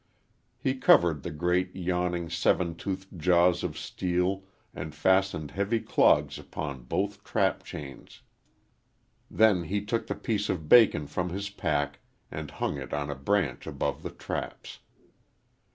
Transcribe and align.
He 0.57 0.73
covered 0.73 1.21
the 1.21 1.29
great, 1.29 1.75
yawning, 1.75 2.27
seven 2.31 2.73
toothed 2.73 3.19
jaws 3.19 3.63
of 3.63 3.77
steel 3.77 4.41
and 4.73 4.95
fastened 4.95 5.51
heavy 5.51 5.79
clogs 5.79 6.39
upon 6.39 6.85
both 6.85 7.23
trap 7.23 7.61
chains. 7.63 8.23
Then 9.29 9.65
he 9.65 9.85
took 9.85 10.07
the 10.07 10.15
piece 10.15 10.49
of 10.49 10.67
bacon 10.67 11.05
from 11.05 11.29
his 11.29 11.51
pack 11.51 11.99
and 12.31 12.49
hung 12.49 12.77
it 12.79 12.95
on 12.95 13.11
a 13.11 13.15
branch 13.15 13.67
above 13.67 14.01
the 14.01 14.09
traps. 14.09 14.79